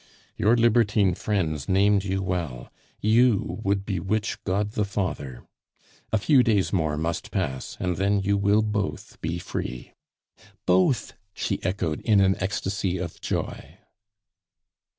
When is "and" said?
7.79-7.97